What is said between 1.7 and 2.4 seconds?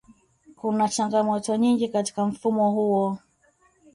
katika